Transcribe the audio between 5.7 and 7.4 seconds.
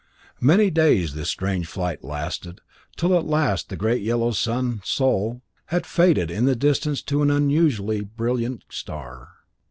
faded in the distance to an